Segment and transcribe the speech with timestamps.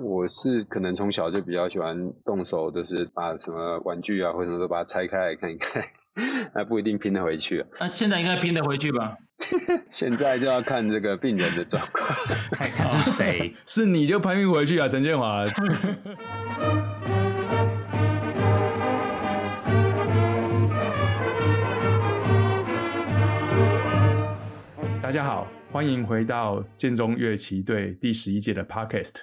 [0.00, 5.82] 我是可能从小就比较喜欢动手，就是把什么玩具啊或者什么都把它拆开来看一看，
[6.54, 7.64] 那不一定拼得回去。
[7.80, 9.16] 那、啊、现在应该拼得回去吧？
[9.90, 12.08] 现在就要看这个病人的状况，
[12.52, 15.44] 看看是谁，是你就拼命回去啊，陈建华。
[25.02, 29.14] 大家好，欢迎回到建中乐器队第十一届的 Podcast。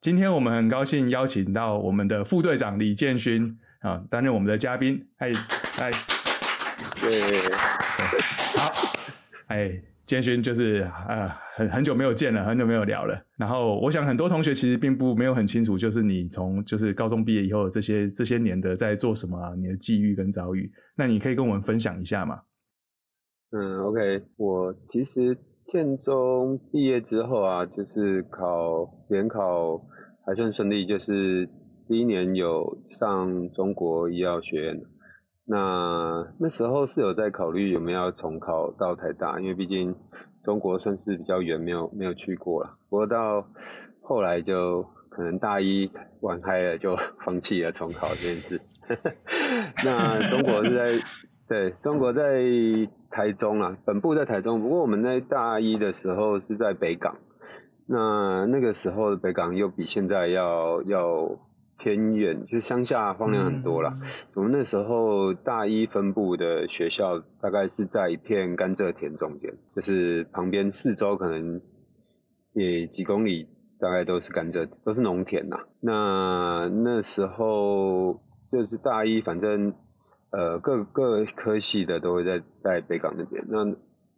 [0.00, 5.04] 今天我们很高兴邀请到我们的副队长李建勋啊，担任我们的嘉宾。
[5.16, 5.32] 嗨
[5.76, 5.90] 嗨，
[7.00, 7.50] 对，
[8.56, 8.72] 好，
[9.48, 13.20] 哎，建勋就是呃很很久没有见了，很久没有聊了。
[13.36, 22.40] 然后我想很多同学其实并不没有很清楚，就是你从就是高中毕业以后这些这些年的在做什么啊，你的际遇跟遭遇，那你可以跟我们分享一下吗？
[23.50, 25.36] 嗯，OK，我其实
[25.70, 29.82] 建中毕业之后啊，就是考联考
[30.24, 31.46] 还算顺利，就是
[31.86, 34.80] 第一年有上中国医药学院。
[35.44, 39.94] 那那时候是有在考虑有没有要重考到台大，因为毕竟
[40.42, 42.78] 中国算是比较远，没有没有去过了。
[42.88, 43.46] 不过到
[44.00, 48.60] 后来就可能大一玩嗨了，就放弃了重考这件事。
[49.84, 51.04] 那中国是在。
[51.48, 52.42] 对，中国在
[53.10, 57.16] 台中啊，本部在台中，不过我们在大一的时候是在北港，
[57.86, 61.38] 那那个时候的北港又比现在要要
[61.78, 63.94] 偏远，就是乡下荒凉很多啦。
[63.94, 71.62] 嗯、我们那时候大一分部的学校大概是在一片甘蔗田中间，就是旁边四周可能
[72.52, 73.48] 也几公里，
[73.80, 75.60] 大概都是甘蔗，都是农田呐。
[75.80, 78.20] 那那时候
[78.52, 79.72] 就是大一，反正。
[80.30, 83.60] 呃，各各科系的都会在在北港那边，那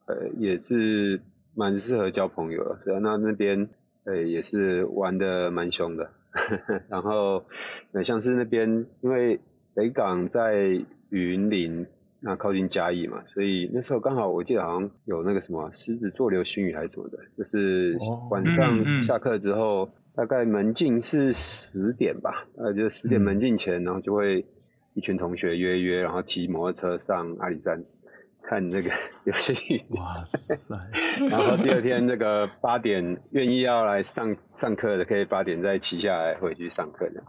[0.07, 1.21] 呃也是
[1.55, 3.69] 蛮适合交朋友的，所以那那边
[4.05, 6.11] 呃也是玩的蛮凶的，
[6.91, 7.45] 然后
[7.93, 9.39] 呃像是那边因为
[9.73, 11.87] 北港在云林，
[12.21, 17.97] 那靠近嘉义嘛，所以那时候刚好我记得好像有那个什么狮子座流星雨还是什么的，就是
[18.31, 24.45] 晚上下课之后，大概门禁是十点吧，呃就十点门禁前，然后就会。
[25.01, 27.83] 一群同学约约，然后骑摩托车上阿里山
[28.43, 28.91] 看那个
[29.25, 29.83] 流星雨。
[29.97, 30.77] 哇塞！
[31.31, 37.23] 然后第二天那个八点愿意要来上上课的，可以八点再骑下来回去上课的。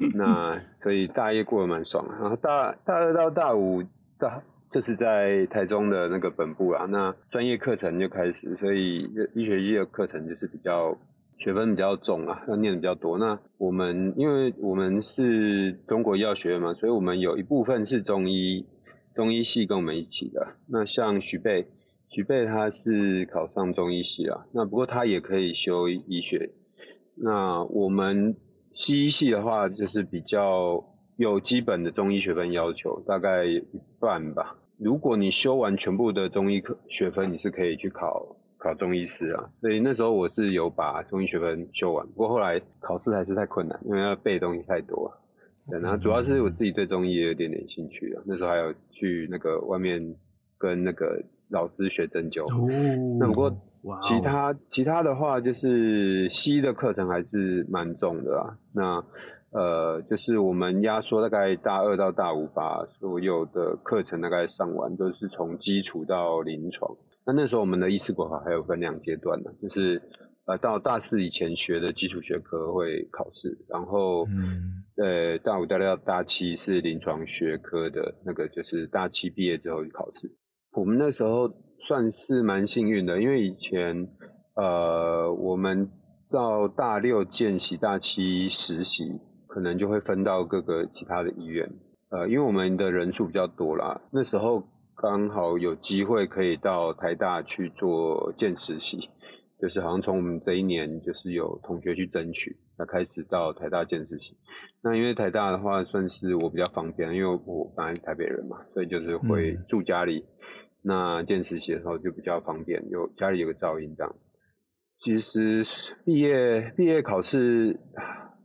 [0.16, 2.14] 那所以大一过得蛮爽的。
[2.14, 3.82] 然后大大二到大五
[4.18, 4.40] 大
[4.72, 9.02] 就是在台中的那个本部啊，那专业课程就开始，所以
[9.34, 10.96] 医学系的课程就是比较。
[11.38, 13.18] 学分比较重啊，要念的比较多。
[13.18, 18.66] 那我们因为我们是中国医药学院嘛，所以我们有一部分是中医，
[19.14, 20.54] 中医系跟我们一起的。
[20.68, 21.66] 那像许贝，
[22.08, 26.50] 许贝他是考上中医系了，那不过他也可以修医学。
[27.14, 28.36] 那我们
[28.72, 30.84] 西医系的话，就是比较
[31.16, 33.62] 有基本的中医学分要求，大概一
[34.00, 34.56] 半吧。
[34.78, 38.36] 如果你修完全部的中医课学分，你是可以去考。
[38.66, 45.12] 考中医师啊，所以那时候我是有把中医学分修完，不过后来考试还是太困难，因为要背的东西太多。
[45.70, 50.16] 对，然后主要是我自己对中医也有点点兴趣啊，那时候还有去那个外面
[50.58, 52.42] 跟那个老师学针灸。
[52.44, 52.68] 哦。
[53.20, 53.50] 那不过
[54.08, 58.58] 其他其他的话，就是西医的课程还是蛮重的啊。
[58.72, 59.04] 那
[59.50, 66.96] 呃，就是我们压缩大概大二到大五把所有的课程大概上完，都是从基础到临床。
[67.26, 70.00] 那那时候我们的医师国考还有分两阶段呢，就是
[70.46, 80.36] 呃到大四以前学的基础学科会考试，然后嗯呃大五、大六、大七是临床学科的那个，就是大七毕业之后去考试。
[80.70, 81.50] 我们那时候
[81.88, 84.06] 算是蛮幸运的，因为以前
[84.54, 85.90] 呃我们
[86.30, 91.68] 到大六见习、大七实习，可能就会分到各个其他的医院，
[92.10, 94.62] 呃因为我们的人数比较多啦，那时候。
[94.96, 99.10] 刚好有机会可以到台大去做见实习，
[99.60, 104.38] 就是好像从我们这一年就是有同学去争取，那开始到台大见实习。
[104.82, 110.20] 那因为台大的话算是我比较方便，因为我本来是台北人嘛，所以就是会住家里。
[110.20, 110.24] 嗯、
[110.82, 114.14] 那见实习的时候就比较方便，有家里有个照应这样。
[115.04, 115.64] 其实
[116.06, 117.78] 毕业毕业考试。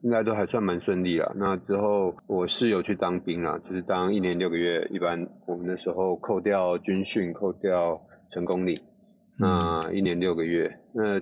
[0.01, 1.31] 应该都还算蛮顺利了。
[1.35, 4.87] 那之后我是有去当兵啦，就是当一年六个月。
[4.91, 8.01] 一般我们那时候扣掉军训，扣掉
[8.31, 8.75] 成功岭，
[9.37, 10.79] 那一年六个月。
[10.93, 11.21] 那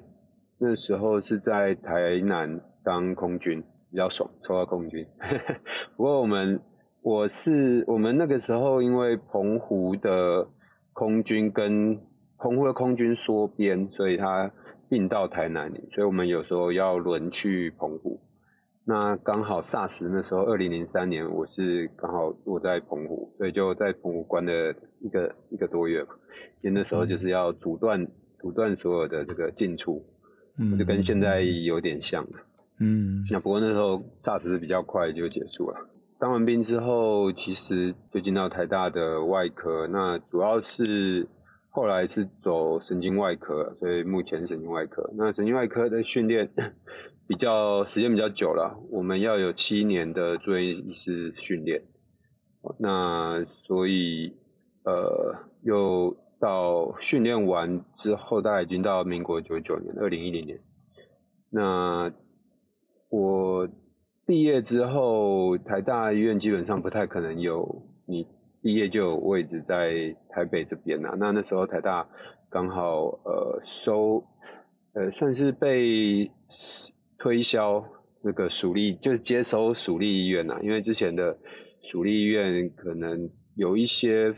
[0.57, 3.61] 那时候是在台南当空军，
[3.91, 5.05] 比较爽，抽到空军。
[5.97, 6.61] 不过我们
[7.01, 10.47] 我是我们那个时候，因为澎湖的
[10.93, 11.99] 空军跟
[12.37, 14.51] 澎湖的空军缩编，所以他
[14.87, 18.21] 并到台南，所以我们有时候要轮去澎湖。
[18.89, 26.09] 那刚好 SARS 那时候，二零零三年，我是刚好我在澎湖，所以就在澎湖关了一个一个多月嘛。
[26.63, 28.07] 因为那时候就是要阻断
[28.39, 30.03] 阻断所有的这个进出，
[30.57, 32.25] 嗯，就跟现在有点像。
[32.79, 35.77] 嗯，那不过那时候 SARS 比较快就结束了。
[36.17, 41.27] 当完兵之后，其实就进到台大的外科，那主要是
[41.69, 45.11] 后来是走神经外科，所以目前神经外科。
[45.15, 46.49] 那神经外科的训练。
[47.29, 51.83] 比较时间比较久了，我们要有七年的住院医师训练，
[52.79, 54.35] 那所以
[54.83, 60.59] 呃又到训练完之后，大概已经到民国九九年，二零一零年。
[61.51, 62.11] 那
[63.09, 63.69] 我
[64.25, 68.25] 毕业之后，台大医院基本上不太可能有你
[68.63, 71.13] 毕业就有位置在台北这边啊。
[71.19, 72.09] 那那时候台大
[72.49, 74.23] 刚好呃收
[74.93, 76.31] 呃算是被。
[77.19, 77.85] 推销
[78.23, 81.37] 那个属立，就是接收属立医院呐、啊，因为之前的
[81.91, 84.33] 属立医院可能有一些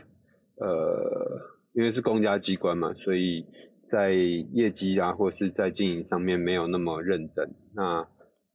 [0.56, 1.40] 呃，
[1.74, 3.46] 因为是公家机关嘛，所以
[3.90, 7.54] 在业绩啊或是在经营上面没有那么认真。
[7.74, 8.06] 那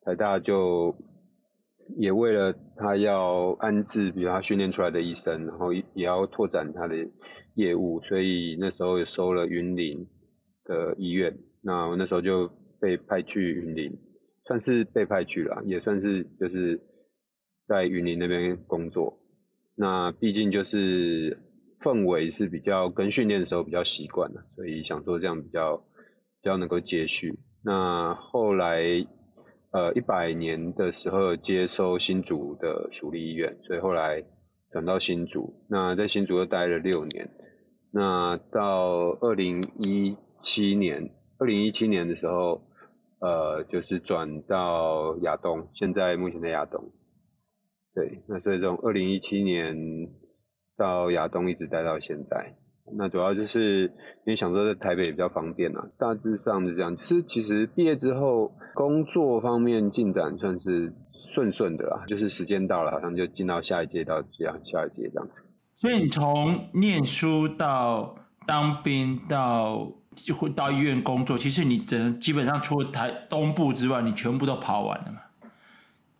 [0.04, 0.96] 台大就
[1.98, 6.96] 也为了他要安置，比如他训练出来的医生，然后也要拓展他的
[7.56, 10.06] 业务，所以那时候也收了云林
[10.66, 11.38] 的医院。
[11.62, 12.50] 那我那时候就
[12.80, 13.98] 被派去云林。
[14.48, 16.80] 算是被派去了，也算是就是
[17.68, 19.20] 在云林那边工作。
[19.76, 21.38] 那毕竟就是
[21.82, 25.84] 氛围是比较跟训练的时候比较习惯了，所以想说这样比较比
[26.44, 27.38] 较能够接续。
[27.62, 29.06] 那后来
[29.72, 34.24] 呃一百年的时候接收新竹的属立医院，所以后来
[34.72, 35.66] 转到新竹。
[35.70, 37.30] 那在新竹又待了六年。
[37.92, 42.66] 那到二零一七年，二零一七年的时候。
[43.20, 46.92] 呃，就是转到亚东，现在目前在亚东，
[47.96, 49.76] 对，那所以从二零一七年
[50.78, 52.56] 到亚东一直待到现在，
[52.96, 53.86] 那主要就是
[54.26, 56.96] 因为想说在台北比较方便啊，大致上是这样。
[56.96, 60.94] 就是其实毕业之后工作方面进展算是
[61.34, 65.28] 顺顺的啦，就是时间到了，好像就进到下一阶到这样下一阶这样。
[65.76, 68.16] 所以你从念书到
[68.46, 69.92] 当兵到。
[70.18, 71.38] 就会到医院工作。
[71.38, 75.20] 其实你整基本上除了台东部之外，你全部都跑完了嘛？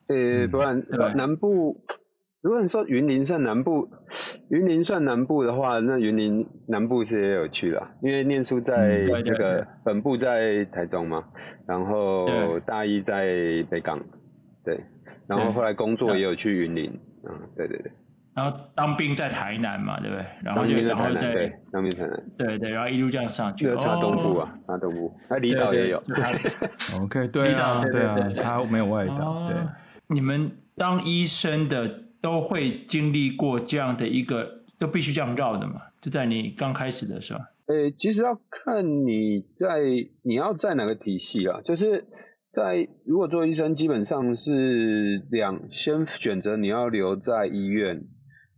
[0.08, 0.82] 呃，不然
[1.18, 1.84] 南部，
[2.42, 3.90] 如果你说云林算南部，
[4.50, 11.26] 云林算南部的话，那云林南部是也有去了，因为念书在这个本部在台中嘛，
[11.68, 12.26] 然后
[12.62, 13.26] 大一在
[13.70, 14.00] 北港，
[14.64, 14.80] 对，
[15.28, 16.98] 然后后来工作也有去云林，
[17.28, 17.92] 嗯，对对对。
[18.38, 20.24] 然后当兵在台南嘛，对不对？
[20.44, 23.66] 然后就然后在对当兵台南，对对，然后一路这样上去。
[23.66, 25.98] 就差东部啊，差东部，那离岛也有。
[27.02, 29.50] OK，对啊，对啊，他没有外岛。
[29.50, 29.58] 对，
[30.10, 35.82] 你们当医生的都会经历过这样的一个，都必须这样绕的嘛？
[36.00, 37.40] 就在你刚开始的时候。
[37.66, 39.80] 呃，其实要看你在
[40.22, 42.06] 你要在哪个体系啊，就是
[42.54, 48.04] 在如果做医生，基本上是两先选择你要留在医院。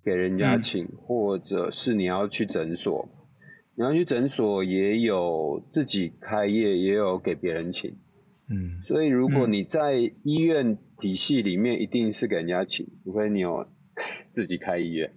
[0.09, 3.07] 给人家请，嗯、或者是你要去诊所，
[3.75, 7.91] 你要去诊所也有自己开业，也有给别人请，
[8.49, 13.67] 嗯，所以如果你在医院体系里面，一定是给人家请，除非你有
[14.33, 15.11] 自己开医院。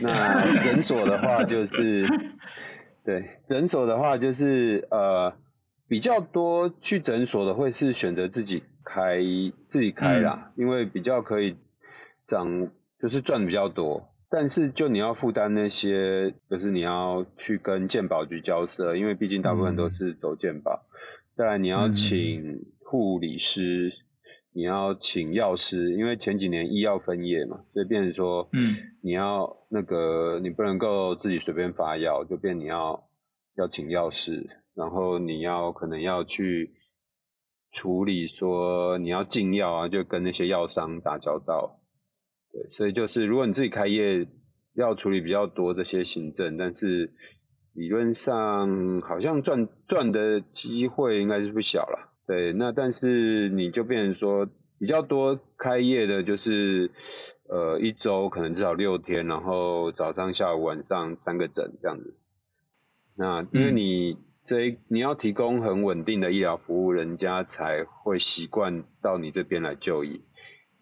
[0.00, 2.06] 那诊所的话，就是
[3.04, 5.34] 对诊所的话，就是呃
[5.88, 9.18] 比较多去诊所的会是选择自己开
[9.68, 11.54] 自己开啦，嗯、因为比较可以
[12.26, 14.08] 涨，就是赚比较多。
[14.34, 20.86] 但是，就你要负担那些，就是你要去跟鉴宝局交涉，因为毕竟大部分都是走健保。
[21.36, 23.92] 再来，你要请护理师，嗯、
[24.54, 33.04] 你要请药师，因为前几年医药分业嘛，所以变成说，嗯，你要那个你不能够自己随便发药，就变你要
[33.58, 36.72] 要请药师，然后你要可能要去
[37.70, 41.80] 处理说你要进药啊，就跟那些药商打交道。
[42.52, 44.26] 对，所以就是如果你自己开业，
[44.74, 47.12] 要处理比较多这些行政，但是
[47.74, 52.12] 理论上好像赚赚的机会应该是不小了。
[52.26, 56.90] 对，那但是你就变成说比较多开业的，就是
[57.48, 62.16] 呃一周可能至少六天，然后早上、下午、晚上三个诊这样子。
[63.16, 64.16] 那因为你
[64.46, 70.22] 这你要提供很稳定的医疗服务，人家才会习惯到你这边来就医。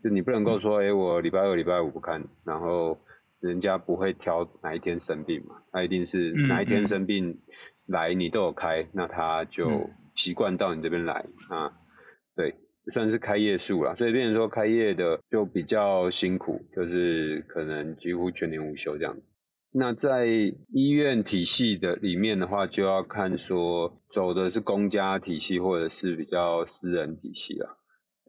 [0.02, 2.98] 就你不能够说，哎、欸，我礼拜二、礼拜五不看，然后
[3.40, 7.38] 人家不会挑哪一天生病嘛，他一定是哪一天生病
[7.86, 11.72] 来你都有开，那他就习惯到你这边来啊，
[12.36, 12.54] 对，
[12.92, 19.16] 算是开业数啦，所以变成说开业的就比较辛苦，就是可能几乎全年无休这样。
[19.72, 27.76] 那在医院体系的里面的话，就要看说走的是公家体系或者是比较私人体系啦。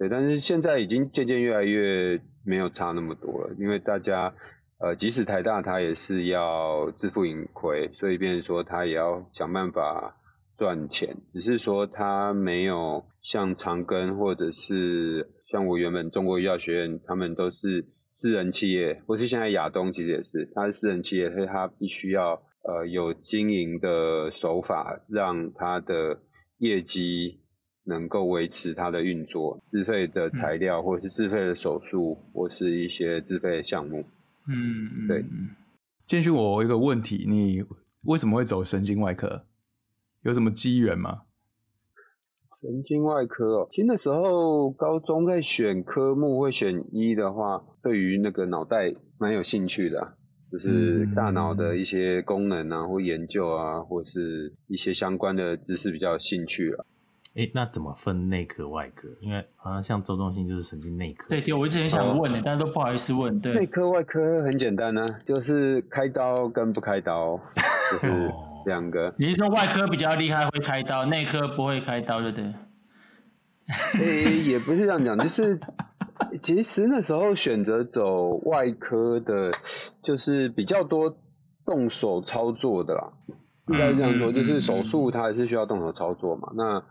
[0.01, 4.34] 对，但是现在已经渐渐越来越没有差那么多了，因为大家
[4.79, 10.15] 呃，即使台大它也是要自负盈亏，所以变说它也要想办法
[10.58, 17.86] 赚钱，只是说它没有像长庚或者是像我原本中国医药学院，他们都是。
[18.24, 26.20] 私人企业，或是现在亚东其实也是，它是私人企业，所以它必须要呃有经营的手法，让它的
[26.60, 27.39] 业绩
[27.83, 29.61] 能够维持它的运作。
[29.71, 34.03] 自费的材料，或是自费的手术，或是一些自费的项目。
[34.47, 35.23] 嗯，对。
[36.05, 37.63] 建勋，我有一个问题，你
[38.03, 39.45] 为什么会走神经外科？
[40.23, 41.21] 有什么机缘吗？
[42.61, 50.13] 神经外科哦，其实那时候高中在选科目会选一的话，对于那个脑袋蛮有兴趣的啊，
[50.51, 56.85] 就是大脑的一些功能啊，或研究啊，或是一些相关的知识比较有兴趣啊。
[57.35, 59.07] 哎，那怎么分内科外科？
[59.21, 61.27] 因为好像像周中心就是神经内科。
[61.29, 63.39] 对，对，我一直很想问的，哦，但是都不好意思问。
[63.39, 67.39] 对，内科外科很简单呢，啊，就是开刀跟不开刀，
[67.91, 68.31] 就是。
[68.63, 72.53] 两个，你是说外科比较厉害会开刀，内科不会开刀，对不对？
[74.00, 75.59] 诶，也不是这样讲，就是
[76.43, 79.51] 其实那时候选择走外科的，
[80.03, 81.17] 就是比较多
[81.65, 83.11] 动手操作的啦。
[83.69, 86.51] 应该这样说，就是手术它还是需要动手操作嘛。
[86.55, 86.83] 那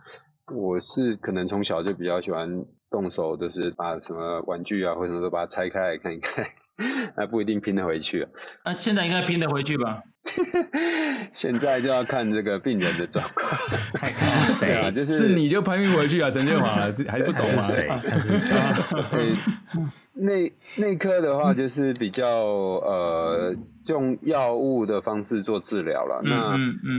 [0.53, 6.47] 我是可能从小就比较喜欢动手，就是把什么玩具啊或者什么都把它拆开来看一看，
[7.17, 8.31] 那不一定拼得回去啊。
[8.65, 10.03] 那现在应该拼得回去吧？
[11.33, 13.51] 现在就要看这个病人的状况，
[13.95, 14.91] 看看是谁啊？
[14.91, 16.75] 就是是你就排名回去啊，陈建华
[17.09, 17.63] 还不懂吗？
[17.63, 17.89] 谁？
[20.15, 23.55] 内内科的话，就是比较呃
[23.87, 26.21] 用药物的方式做治疗了。
[26.23, 26.57] 那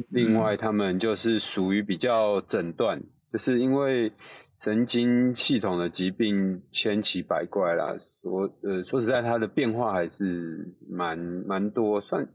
[0.10, 4.12] 另外他们就是属于比较诊断，就是因为
[4.64, 7.98] 神经系统的疾病千奇百怪啦。
[8.22, 12.28] 说呃说实在，它的变化还是蛮蛮多，算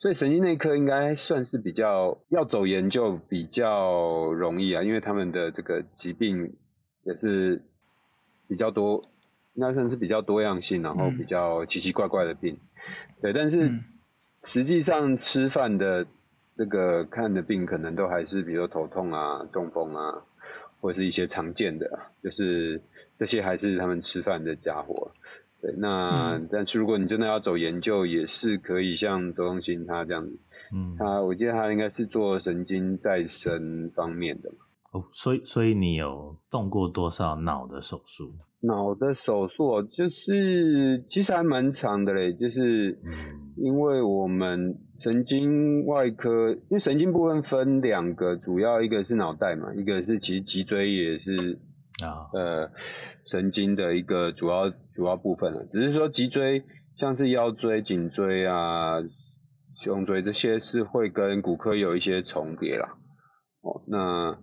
[0.00, 6.54] 所以神经内科应该算是比较要走研究比较容易啊，因为他们的这个疾病
[7.04, 7.60] 也是
[8.48, 9.02] 比较多，
[9.52, 12.58] 应该算是比较多样性，然后比较奇奇怪怪的病，
[13.20, 13.70] 对，但是
[14.44, 16.06] 实际上吃饭的
[16.56, 20.22] 这个看的病可能都还是比如说头痛啊、中风啊，
[20.86, 22.80] 或者是一些常见的，就是。
[23.18, 25.10] 这些还是他们吃饭的家伙，
[25.62, 25.72] 对。
[25.78, 30.38] 那、嗯、但是如果你真的要走研究，也是可以像周东兴他这样子，
[30.74, 34.58] 嗯，他我记得他应该是做神经再生方面的嘛。
[34.92, 38.34] 哦，所以所以你有动过多少脑的手术？
[38.62, 42.98] 脑的手术就是其实还蛮长的嘞，就是
[43.56, 51.60] 因为我们神经外科，因为神经部分分两个，主要一个是脑袋嘛，一个是其实脊椎也是。
[52.04, 52.70] 啊，呃，
[53.30, 56.62] 神经的一个主要主要部分了，只是说脊椎
[56.98, 59.00] 像是腰椎、颈椎啊、
[59.82, 62.98] 胸椎这些是会跟骨科有一些重叠啦。
[63.62, 64.36] 哦，那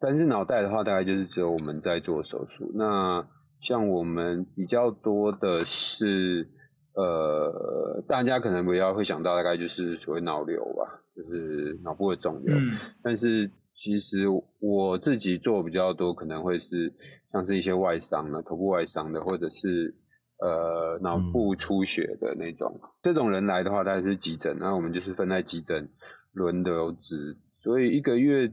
[0.00, 2.72] 但是脑袋的话，大概就是只有我们在做手术。
[2.74, 3.26] 那
[3.64, 6.48] 像我们比较多的是，
[6.94, 13.50] 呃，大家可能比较会想到大概就是所谓脑瘤吧，就是脑部的肿瘤，嗯、但是。
[13.76, 14.28] 其实
[14.60, 16.94] 我自己做比较多，可能会是
[17.32, 19.94] 像是一些外伤的，头部外伤的，或者是
[20.40, 22.80] 呃脑部出血的那种。
[22.82, 25.90] 嗯、这种人来的话，大概是急诊，那我们就是分在急诊
[26.32, 28.50] 轮流值，所以一个月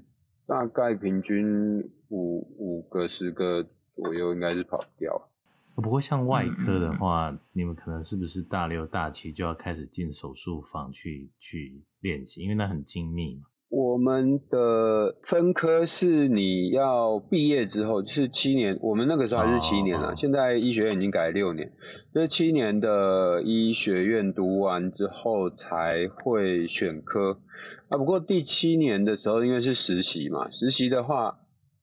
[0.47, 3.65] 大概平均五五个十个
[4.03, 5.29] 左右，应该是跑不掉。
[5.75, 13.43] 不过像外科的话，嗯、你们可能是不是大六大七就要开始进手术房去去练习，因为那很精密嘛。
[13.69, 21.71] 我们的分科是你要毕业之后，就是七年，我们那个时候还是七年了，现在医学院已经改六年，
[22.13, 27.39] 就是七年的医学院读完之后才会选科。
[27.87, 31.37] 啊，不过第七年的时候，因为是实习嘛，实习的话，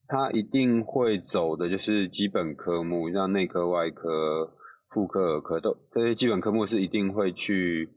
[0.09, 4.55] 他一定会走的就是基本科目，像内科、外科、
[4.91, 7.91] 妇科、儿科都这些基本科目是一定会去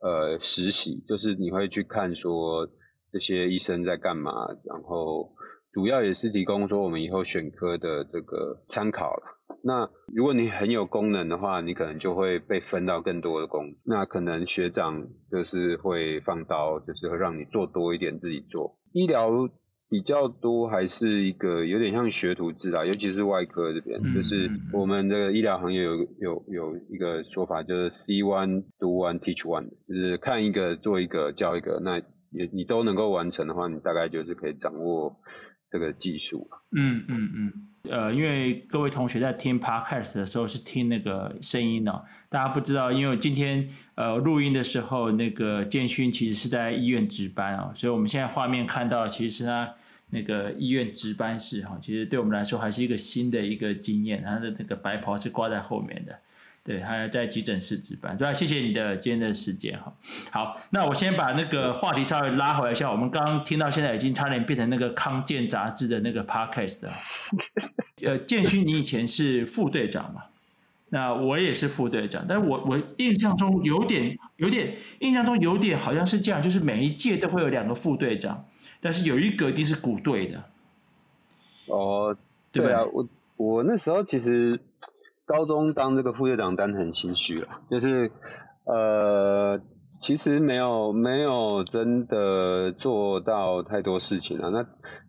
[0.00, 2.68] 呃实习，就是你会去看说。
[3.12, 4.30] 这些医生在干嘛？
[4.64, 5.30] 然后
[5.72, 9.22] 主要也是提供说我们以后选科的这个参考了。
[9.62, 13.74] 那如果你很有功能的话，你可能就会被分到更多的工。
[13.86, 18.76] 那可能学长就是会放刀，就是会让你做多一点自己做。
[18.92, 19.30] 医疗
[19.88, 31.98] 比较多还是一个有点像学徒制啊，尤其是外科这边，嗯、就是我们这个医疗行业有有有一个说法，就是 see one do one teach one，就是看一个做一个教一个，那
[32.32, 35.16] 也你都能够完成的话，你大概就是可以掌握
[35.70, 36.48] 这个技术。
[36.76, 37.52] 嗯嗯嗯，
[37.90, 49.74] 呃，因为各位同学在听 podcast 的时候是听那个声音哦，大家不知道，因为今天呃录音的时候，那个建勋其实是在医院值班、哦，所以我们现在画面看到其实他。
[50.08, 54.22] 那个医院值班室哈，其实对我们来说还是一个新的一个经验。
[54.22, 56.16] 他的那个白袍是挂在后面的，
[56.62, 58.16] 对，还在急诊室值班。
[58.16, 59.92] 对，谢谢你的今天的时间哈。
[60.30, 62.88] 好，那我先把那个话题稍微拉回来一下。
[62.88, 66.88] 我们刚刚听到现在已经差点变成那个康健杂志的那个 podcast。
[68.02, 70.22] 呃，建勋，你以前是副队长嘛？
[70.88, 78.44] 那我也是副队长，但是我我印象中有点有点印象中有点好像是这样，就是每一届都会有两个副队长。
[78.80, 80.44] 但是有一个一定是鼓队的，
[81.66, 82.16] 哦，
[82.52, 84.60] 对啊，我我那时候其实
[85.24, 88.12] 高中当这个副队长当得很心虚了，就是
[88.64, 89.60] 呃，
[90.02, 94.50] 其实没有没有真的做到太多事情啊。
[94.50, 94.64] 那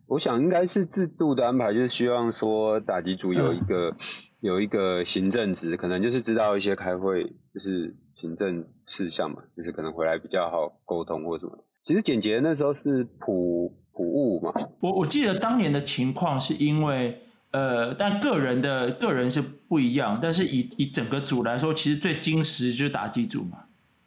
[0.08, 3.96] 我想应该是制度的安排，就是希望说打击组有一个、嗯、
[4.40, 7.24] 有一个行政职，可能就是知道一些开会
[7.54, 11.62] 就是行政事项嘛，就是可能回来比较好沟通或什么。
[11.84, 23.64] 其实简洁那时候是普普务嘛，我我记得当年的情况是因为，呃，但个人的个人是不一样，但是以以整个组来说，其实最精实就是打击组嘛，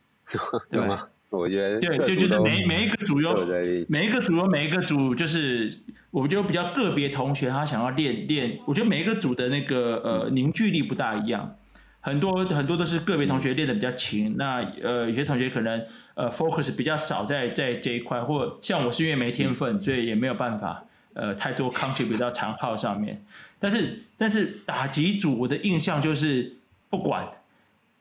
[0.70, 1.10] 对吗？
[1.32, 3.46] 我觉得对，就就是每每一个组有
[3.88, 5.74] 每一个组有每一个组，就是
[6.12, 11.56] 我觉得比较个别同学他想要练练，我觉得每一个组的那个呃凝聚力不大一样，
[12.00, 15.84] 很多很多都是个别同学练的比较勤，那呃有些同学可能。
[16.14, 20.84] 呃，focus 比较少在在这一块，或像我是因为没天分，所以也没有办法
[21.14, 23.24] 呃太多 contribute 到长号上面。
[23.58, 26.58] 但是但是打击组我的印象就是
[26.90, 27.26] 不管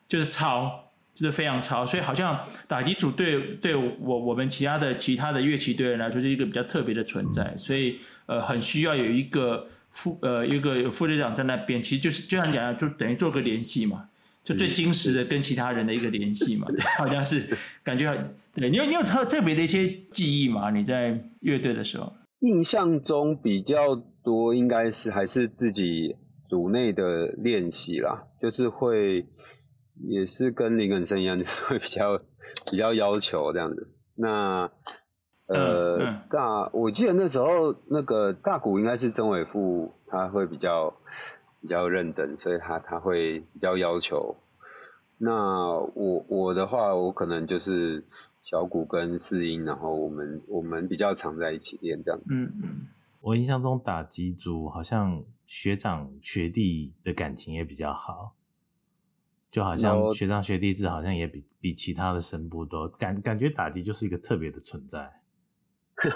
[0.09, 0.80] 就是抄，
[1.21, 14.06] 就是非常超，所以好像打击组对对我我们其他的其他的乐器队员来说是一个比较特别的存在，所以呃很需要有一个副呃一个副队长在那边，其实就是就像讲的，就等于做个联系嘛。
[14.43, 17.54] 就最精实的跟其他人的一个联系嘛，对， 好像是
[17.85, 18.11] 感觉
[18.54, 18.71] 对。
[18.71, 20.71] 你有你有特特别的一些记忆嘛？
[20.71, 26.17] 你在乐队的时候，印象中比较多应该是还是自己
[26.49, 29.26] 组内的练习啦，就是会
[30.02, 32.19] 也是跟林肯生一样，就是会比较
[32.71, 33.89] 比较要求这样子。
[34.17, 34.71] 那
[35.47, 40.95] 呃、嗯嗯、大，我记得那时候那个大鼓应该是曾伟富，他会比较。
[41.63, 44.34] 比较认真，所以他他会比较要求。
[45.19, 48.02] 那我我的话，我可能就是
[48.43, 52.19] 小鼓跟四音，然后我们我们比较常在一起练这样。
[52.30, 52.86] 嗯嗯。
[53.21, 58.32] 我印象中打击组好像学长学弟的感情也比较好，
[59.50, 65.10] 就好像学长学弟制好像也比比其他的神部都感感觉打击就是一个特别的存在，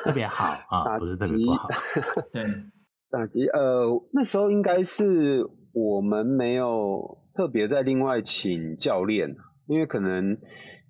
[0.04, 1.68] 特别好 啊，不是特别不好。
[2.32, 2.44] 对。
[3.10, 10.36] 打击呃，那时候应该是我们没有特别再另外请教练，因为可能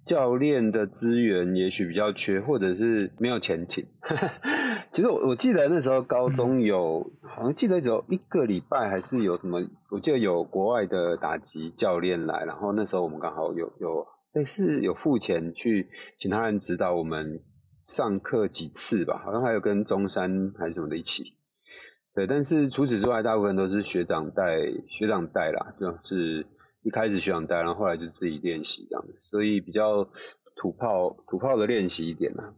[0.06, 3.86] 教练的资源也许比较缺，或者是没有钱请。
[4.92, 15.88] 其实我我记得那时候高中有，好像记得有一个礼拜还是有什么，我记得有国外的打击教练来，然后那时候我们刚好有有类似有付钱去
[16.18, 17.40] 请他人指导我们
[17.88, 21.34] 上课几次吧，好像还有跟中山还是什么的一起。
[22.14, 26.46] 对，但是除此之外，大部分都是学长带，学长带啦，就是
[26.84, 30.08] 一开始学长带，然后后来就自己练习这样子，所以比较
[30.54, 32.54] 土炮土炮的练习一点啦。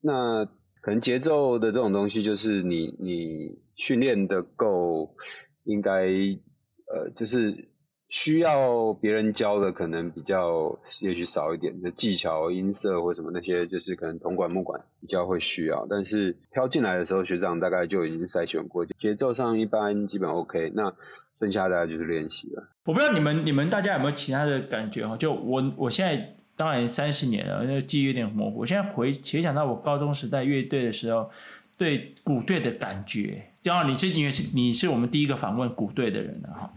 [0.00, 0.44] 那
[0.80, 5.14] 可能节奏的这种东西，就是你你训练的够，
[5.62, 7.68] 应该呃就是。
[8.08, 15.88] 需要别人教的可能比较也许少一点的技巧、音色或什么那些，就是可能铜管、木管比较会需要。
[15.90, 20.70] 但是挑进来的时候，学长大概就已经筛选过，节奏上一般基本 OK。
[20.72, 20.94] 那
[21.38, 22.68] 剩下的就是练习了。
[22.84, 25.16] 我不知道你们你们大家有没有其他的感觉哈？
[25.16, 28.60] 就我我现在当然三十年了，那个记忆有点模糊。
[28.60, 31.30] 我现在回回想到我高中时代乐队的时候，
[31.76, 33.50] 对鼓队的感觉。
[33.62, 36.72] 然后你是因为是你是我们第一个访问鼓队的人了哈，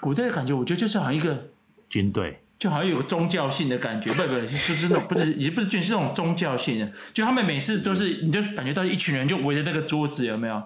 [0.00, 1.50] 鼓队的感觉我觉得就是好像一个
[1.88, 10.60] 军队，就好像有个宗教性的感觉，不不，就是那种不是也不是军，是那种宗教性的，就他们每次都是你就感觉到一群人就围着那个桌子有没有？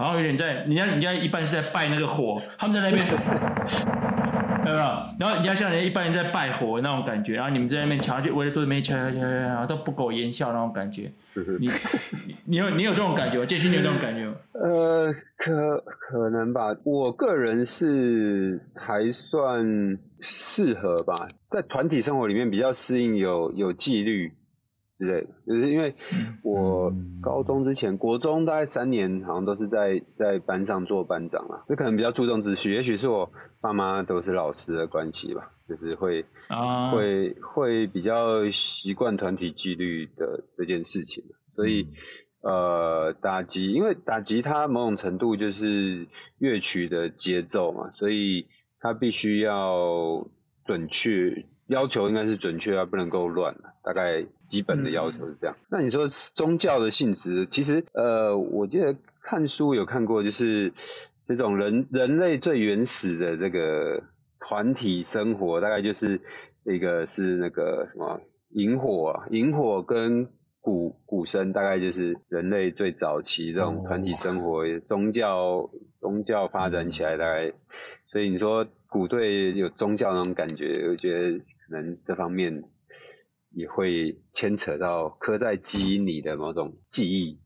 [0.00, 3.06] 好像有点在人家人家一般是在拜那个火，他们在那边，
[4.64, 4.76] 有没有？
[5.18, 11.10] 然后人家像人家一般人在拜火那种感觉，然后你们在那边瞧，就围着桌子边瞧瞧瞧瞧，然后都不苟言笑那种感觉。
[11.58, 11.68] 你
[12.46, 13.44] 你有你有这种感觉吗？
[13.44, 14.32] 建勋，你有这种感觉吗？
[14.54, 16.74] 呃，可可能吧。
[16.82, 24.32] 我个人是还算适合吧，在团体生活里面比较适应有有纪律。
[25.00, 25.94] 之类的，就是因为
[26.42, 33.32] 我高中之前，国中大概三年，好像都是在在班上做班长啦，这可能比较注重秩序，也许是我
[33.62, 36.90] 爸妈都是老师的关系吧，就是会啊。
[36.90, 41.24] 会会比较习惯团体纪律的这件事情，
[41.56, 41.88] 所以
[42.42, 46.08] 呃打击，因为打击它某种程度就是
[46.38, 48.48] 乐曲的节奏嘛，所以
[48.80, 50.26] 它必须要
[50.66, 54.26] 准确，要求应该是准确，而不能够乱，大概。
[54.50, 55.56] 基本的要求是这样。
[55.70, 60.72] 那你说宗教的性质，其实呃，我记得看书有看过，就是
[61.28, 64.02] 这种人人类最原始的这个
[64.40, 66.20] 团体生活，大概就是
[66.64, 70.26] 一个是那个什么萤火，萤火跟
[70.60, 77.52] 鼓鼓声，大概就是人类最早期这种团体生活，宗教宗教发展起来大概，
[78.10, 82.64] 所以你说鼓队有宗教那种感觉，我觉得可能这方面。
[83.52, 87.38] 也会牵扯到刻在基因里的某种记忆。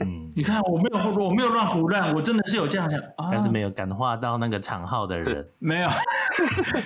[0.00, 5.46] 嗯， 你看我没有我没有乱胡乱，我真的是有这样想，啊、但是没有感化到那个长号的人。
[5.58, 5.88] 没有，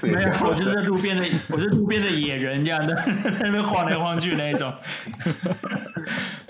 [0.02, 4.72] 没有，我就是路边的，我是路边的野人这样的，在那边晃来晃去那一种。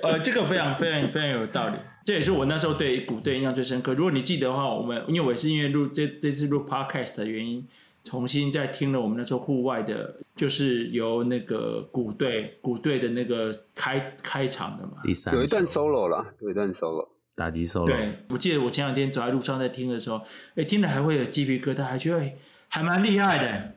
[0.02, 3.94] 呃，这个非常非常非常有道理，这也是我那时候对鼓队印象最深刻。
[3.94, 7.66] 如果你记得的话，我们因为我也是因为录这这次录 podcast 的原因。
[8.07, 17.87] 重新再听了我们那时候户外的，就是由那个鼓队鼓队的那个开开场的嘛，第三有一段 solo 了，有一段 solo 打击 solo。
[17.87, 20.23] 对，我记得我前两天走在路上在听的时候，
[20.55, 22.37] 哎，听了还会有鸡皮疙瘩，还觉得哎
[22.69, 23.73] 还蛮厉害的。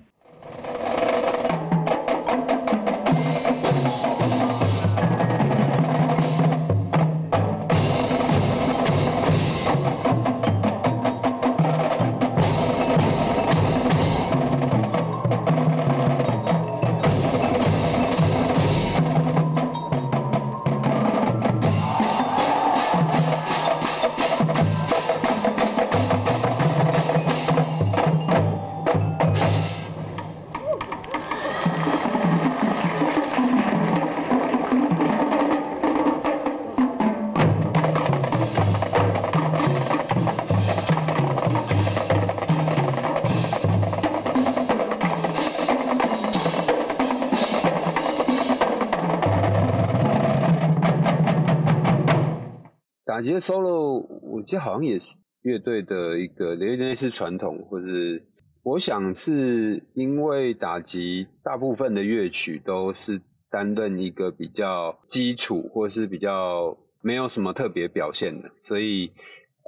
[54.50, 58.24] 觉得好像也是乐队的一个有点类似传统，或是
[58.64, 69.12] 我想是因为打击大部分的乐曲都是担任一个比较基础，或是比较没有什么特别表现的，所以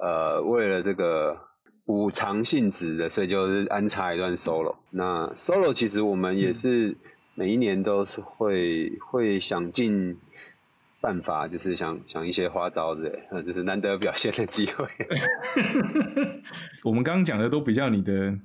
[0.02, 1.38] 呃为了这个
[1.86, 4.78] 补偿性质的，所以就是安插一段 solo。
[4.90, 6.98] 那 solo 其实我们也是
[7.36, 10.18] 每一年都是会会想尽。
[11.02, 13.12] 办法就是想想一些花招子，
[13.46, 14.88] 就是难得表现的机会。
[16.86, 18.38] 我们刚刚讲的都比较你的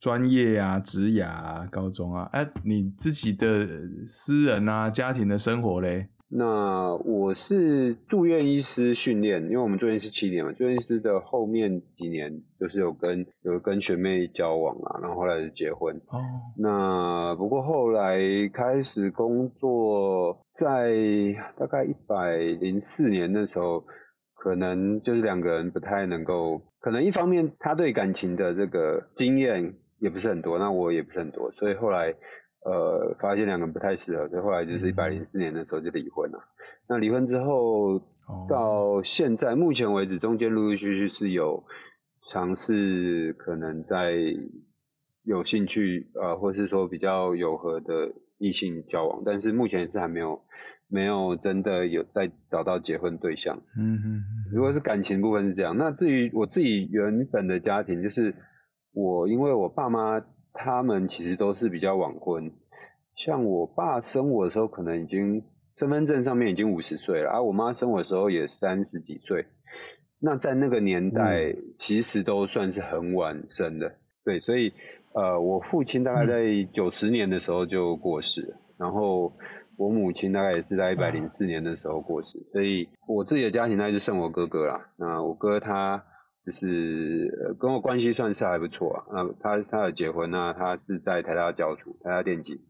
[0.00, 3.66] 专业啊、职涯啊、高中啊，哎、你自己的
[4.06, 6.08] 私人啊、家庭的生活嘞？
[6.32, 15.96] 那我是住院医师训练，因为我们住院是七年嘛，住院医师的后面几年就是有跟有跟学妹交往啊，然后后来就结婚。
[16.06, 16.22] 哦。
[16.56, 18.16] 那不过后来
[18.52, 20.92] 开始工作，在
[21.58, 23.84] 大概一百零四年的时候，
[24.36, 32.14] 可能就是两个人不太能够，可能一方面他对感情的这个经验也不是很多，那我也不是很多，所以后来。
[32.62, 36.38] 呃，发现两个人不太适合，所以后来就是一百零四年的时候就离婚了。
[36.38, 36.52] 嗯、
[36.90, 37.98] 那离婚之后
[38.50, 41.64] 到现在，目前为止，中间陆陆续续是有
[42.30, 44.12] 尝试可能在
[45.24, 50.42] 有兴趣呃，或是说比较有合的异性交往，但是目前是还没有
[50.86, 53.56] 没有真的有在找到结婚对象。
[53.78, 54.22] 嗯嗯。
[54.52, 58.34] 如果是感情部分是这样，那至于我自己原本的家庭，就是
[58.92, 60.22] 我因为我爸妈。
[60.52, 62.52] 他们其实都是比较晚婚，
[63.16, 65.42] 像我爸生我的时候，可能已经
[65.78, 69.46] 身份证上面已经五十岁了，而、啊、我妈生我的时候也三十几岁。
[70.20, 73.94] 那在那个年代，其实都算是很晚生的。
[74.22, 74.72] 对，所以
[75.14, 79.32] 呃，我父亲大概在九十年的时候就过世了，然后
[79.78, 84.90] 我母亲大概也是在一百零四年的时候过世，所以我自己的家庭大概就剩我哥哥啦。
[84.98, 86.04] 那我哥他
[86.46, 89.04] 就是呃跟我关系算是还不错啊。
[89.12, 92.60] 那他他有结婚，那他是在台大教书，台大电机，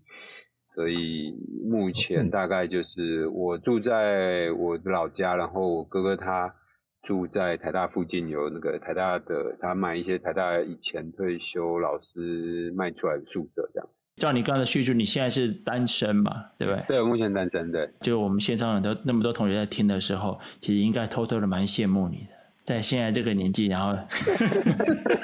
[0.74, 1.34] 所以
[1.68, 6.54] 目前大概就是我住在我的老家，然后我哥哥他
[7.02, 13.88] 住在台大附近，有那个台大的，他买一些台大以前退休老师卖出来的宿舍这样。
[14.16, 16.32] 照你刚才的叙述，你现在是单身嘛？
[16.58, 16.84] 对不对？
[16.88, 17.72] 对，我目前单身。
[17.72, 22.32] 对，就我们线上很多那么多同学在听的时候，其实应该偷偷的蛮羡慕你的，
[22.76, 23.96] 在现在这个年纪，然后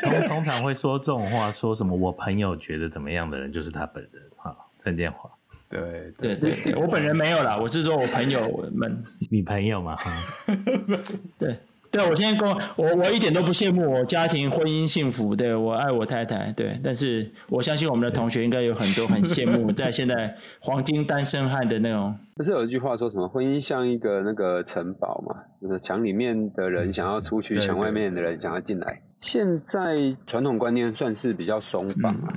[0.02, 5.30] 通 通常会说这种话，说什么我朋友觉得怎么样的人就是他本人哈，陈建华。
[5.68, 9.96] 对对对对，我本人没有啦，我是说我朋友们，你朋友嘛？
[11.38, 11.56] 对。
[11.96, 22.14] 对，我现在跟我我我一点都不羡慕我家庭婚姻幸福，对，我爱我太太，对，但是我相信我们的同学应该有很多很羡慕 在现在黄金单身汉的那种。
[22.36, 29.00] 不是有一句话说什么婚姻像一个那个城堡嘛，就是墙里面的人想要出去，墙外面的人想要进来。
[29.22, 32.28] 现在传统观念算是比较松绑啊，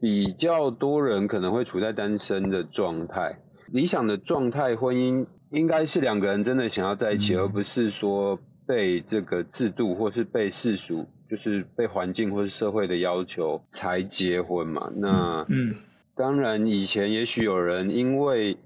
[0.00, 3.36] 比较多人可能会处在单身的状态。
[3.70, 8.38] 理想的状态，婚姻应该是两个人真的想要在一起，而不是说。
[8.72, 14.90] 被这个制度，或是被世俗，就是被环境或是社会的要求才结婚嘛？
[14.96, 15.74] 那嗯，
[16.16, 18.56] 当然以前也许有人因为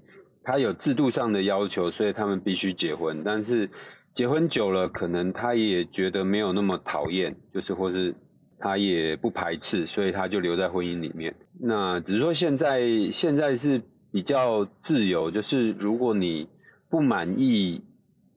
[0.45, 3.21] 他有制度上的要求，所以他们必须结婚。
[3.25, 3.69] 但是
[4.15, 8.15] 结婚久了，可能他也觉得没有那么讨厌，就是或是
[8.59, 11.35] 他也不排斥，所以他就留在婚姻里面。
[11.59, 13.81] 那只是说现在现在是
[14.13, 16.47] 比较自由，就是如果你
[16.89, 17.83] 不满意。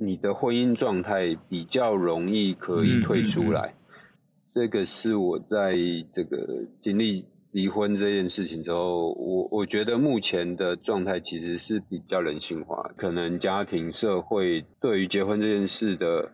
[0.02, 3.76] 你的婚姻状态比较容易可以退出来，嗯嗯。
[3.76, 5.76] 嗯，这个是我在
[6.14, 16.30] 这个经历离婚这件事情之后，我我觉得目前的状态其实是比较人性化，可能家庭社会对于结婚这件事的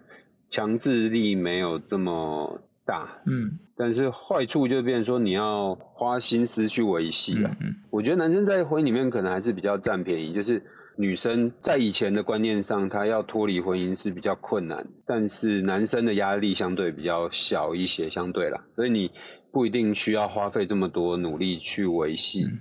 [0.49, 10.63] 强制力没有这么大，嗯，但是坏处就变成说你要花心思去维系了，嗯，嗯，我觉得男生在婚姻里面可能还是比较占便宜，就是。
[10.99, 19.11] 女生在以前的观念上，她要脱离婚姻是比较困难，但是男生的压力相对比较小一些，相对啦，所以你
[19.53, 22.61] 不一定需要花费这么多努力去维系，嗯、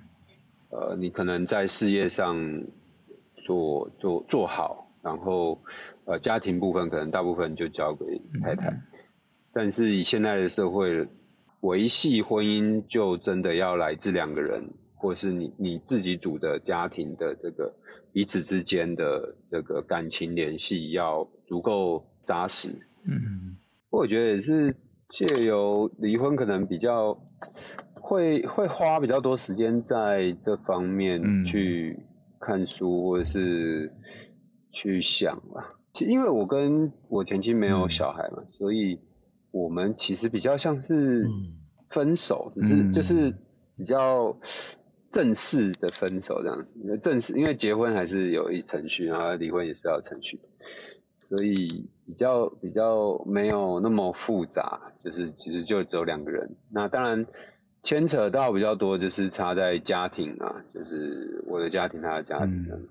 [0.71, 2.63] 呃，你可能在事业上
[3.45, 5.61] 做做做好，然后
[6.05, 8.05] 呃家庭部分可能大部分就交给
[8.41, 8.81] 太太，嗯、
[9.53, 11.07] 但是以现在的社会，
[11.61, 14.73] 维系婚姻就真的要来自两个人，
[15.05, 17.73] 或是你你自己组的家庭的这个。
[18.15, 22.69] 彼此之间的这个感情联系要足够扎实。
[23.05, 23.57] 嗯，
[23.89, 24.73] 我觉得也是
[25.09, 27.19] 借由离婚，可能比较
[27.95, 32.05] 会会花比较多时间在这方面去
[32.39, 33.91] 看书或者是
[34.71, 35.75] 去想吧。
[35.93, 39.01] 其实因为我跟我前妻没有小孩嘛，所以
[39.51, 41.27] 我们其实比较像是
[41.89, 43.35] 分手，只是就是
[43.75, 44.37] 比较。
[45.15, 46.67] 正式的分手这样，
[47.01, 50.37] 正式因为结婚还是有一程序，然后离婚也是要程序，
[51.29, 56.57] 所以比较比较没有那么复杂，就是其实就只有两个人。
[56.69, 57.25] 那当然
[57.81, 62.67] 牵扯到比较多，就是差在家庭啊，就是我的家庭，他的家庭。
[62.69, 62.89] 嗯、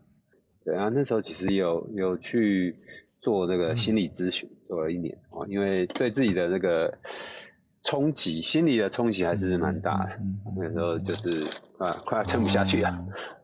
[0.64, 2.74] 对啊，那时候其实有有去
[3.20, 6.96] 做那个心理咨询，做了一年哦，因为对自己的那个。
[7.84, 10.18] 冲击，心理的冲击还是蛮大的。
[10.56, 11.42] 那时候就是
[11.78, 12.90] 啊，快要撑不下去了。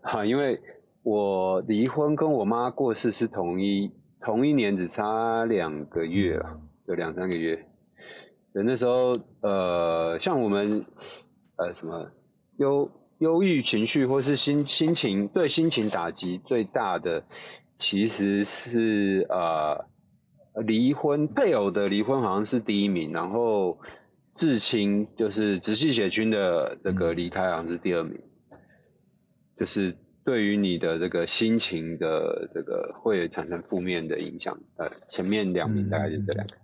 [0.01, 0.59] 好、嗯， 因为
[1.03, 7.67] 我离婚跟我妈过世是同一同一年，只差两个月了，有两三个月。
[8.53, 10.87] 那时候呃，像我们
[11.57, 12.11] 呃什么
[12.57, 17.25] 忧忧郁情绪或是心心情对心情打击最大的，
[17.79, 19.85] 其实是呃
[20.65, 23.79] 离婚，配偶的离婚好像是第一名，然后。
[24.41, 28.19] 至亲就是直系血亲的这个离开好像是第二名，
[29.59, 34.59] 就是对于你的这个心情的这个会产生负面的影响。
[34.79, 36.57] 呃，前面两名大概就这两个，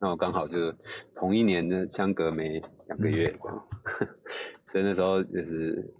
[0.00, 0.74] 那我刚好就
[1.14, 3.32] 同一年的相隔没两个月，
[4.72, 5.94] 所以那时候就是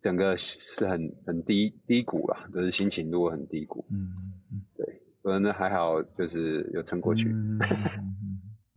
[0.00, 3.84] 整个是很很低低谷啦，就是心情如果很低谷。
[3.90, 4.12] 嗯
[4.52, 7.34] 嗯，对，不过那还好，就是有撑过去。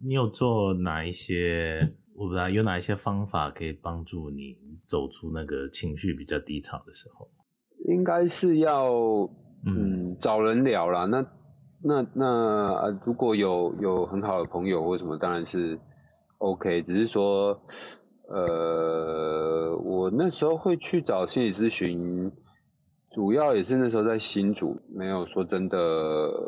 [0.06, 1.80] 你有做哪一些？
[2.16, 4.56] 我不知道有哪一些方法可以帮助你
[4.88, 7.28] 走出那个情绪比较低潮的时候？
[7.86, 8.92] 应该是要
[9.66, 11.06] 嗯，嗯找人聊啦。
[11.06, 11.26] 那
[11.84, 15.80] 那那如果有有很好的朋友或什么，当然是
[16.38, 16.84] OK。
[16.84, 17.60] 只是说
[18.30, 22.32] 呃，我那时候会去找心理咨询，
[23.14, 25.78] 主要也是那时候在新组，没有说真的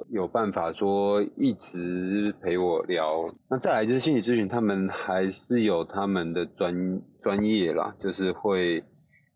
[0.09, 3.27] 有办法说一直陪我聊。
[3.47, 8.83] 那再来就是心理咨询，他们还是有他们的专专业啦，就是会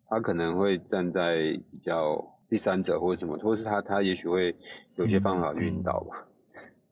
[0.08, 1.38] 他可能会站在
[1.72, 4.56] 比较第三者或者什么，或是他他也许会
[4.96, 6.26] 有些方法去引导吧。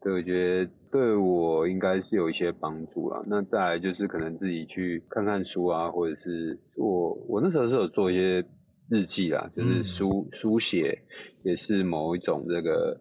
[0.01, 3.23] 对，我觉得对我应该是有一些帮助啦。
[3.25, 8.45] 那再来就是可能自己去看看书啊，或者是我我那时候是有做一些。
[8.89, 10.97] 日记啦，就是书、嗯、书写，
[11.43, 12.99] 也是某一种这个，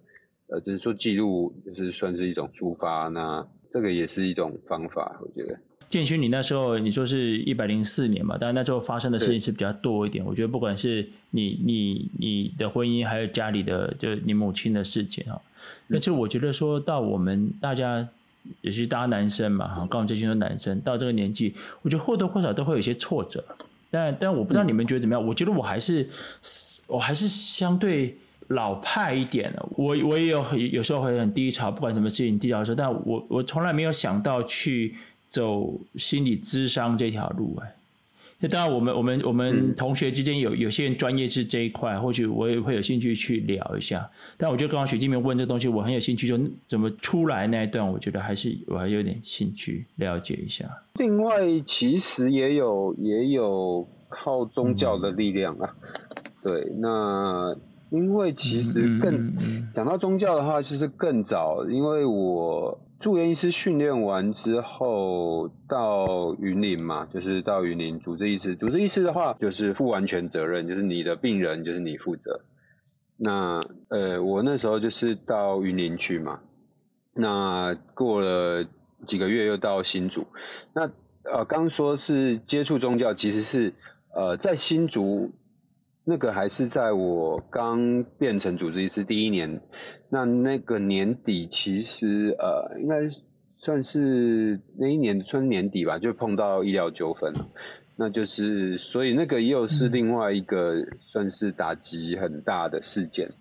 [0.48, 3.08] 呃，就是说记录，就是算是一种抒发。
[3.08, 5.58] 那这个也是一种方法，我觉得。
[5.88, 10.24] 建勋，你那时候你说是一百零四年嘛，但那时候发生的事情是比较多一点。
[10.24, 15.40] 我觉得不管是你你你的婚姻，还有家里的，就你母亲的事情啊，
[15.86, 18.06] 那就我觉得说到我们大家，
[18.62, 23.44] 也是大家男生嘛，哈，刚好这些都男生到这个年纪，我觉得或多或少都会有一些挫折。
[23.90, 25.22] 但但我不知道你们觉得怎么样？
[25.22, 26.08] 嗯、我觉得我还是
[26.86, 28.16] 我还是相对
[28.48, 29.66] 老派一点的。
[29.76, 34.94] 我我也有有时候会很低潮，不管什么事情低潮的时候，但我我从来没有想到去
[35.26, 37.74] 走心理咨商这条路哎。
[38.38, 44.06] 那当然，我们我们我们同学之间有有些人专业是这一块，或许我也会有兴趣去聊一下。
[44.36, 50.66] 但我觉得刚刚许静明问这东西，我很有兴趣，就怎么出来那一段，我觉得还是我还有点兴趣了解一下。
[50.98, 55.74] 另外，其实也有也有靠宗教的力量啊。
[56.42, 57.56] 对，那
[57.88, 59.32] 因为其实更
[59.74, 62.78] 讲到宗教的话，其实更早，因为我。
[63.06, 68.56] 住院医师训练完之后到云林嘛，就是到云林主治医师。
[68.56, 72.40] 主治医师的话就是负完全责任，就是你的病人就是你负责。
[73.16, 76.40] 那呃，我那时候就是到云林去嘛。
[77.14, 78.66] 那过了
[79.06, 80.26] 几个月又到新竹。
[80.74, 80.90] 那
[81.22, 83.72] 呃，刚说是接触宗教，其实是
[84.16, 85.30] 呃在新竹。
[86.08, 89.60] 那个还是在我刚变成主治医师第一年，
[90.08, 93.10] 那那个年底其实呃应该
[93.56, 97.48] 算是那一年春年底吧，就碰到医疗纠纷了，
[97.96, 103.32] 那就是所以那个又是另外一个算是打击很大的事件。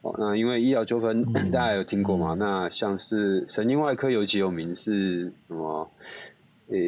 [0.00, 2.34] 哦，那因为医疗纠纷大家有听过吗？
[2.38, 5.90] 那像是神经外科尤其有名是什么？
[6.68, 6.78] 呃，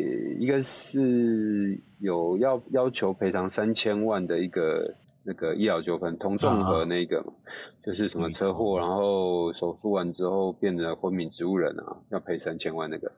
[0.40, 4.94] 一个是有要要求赔偿三千万的一个。
[5.24, 13.12] 那个医疗纠纷，同仲和那个嘛，啊、就是什么车祸，然后手术完之后变成昏迷植物人啊，要赔三千万那个。